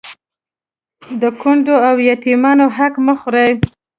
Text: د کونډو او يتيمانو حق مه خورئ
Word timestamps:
د 1.21 1.23
کونډو 1.41 1.75
او 1.89 1.95
يتيمانو 2.09 2.65
حق 2.77 2.93
مه 3.05 3.13
خورئ 3.19 3.51